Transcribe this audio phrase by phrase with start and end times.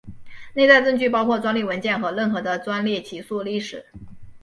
[0.55, 3.85] 内在证据包括专利文件和任何的专利起诉历史。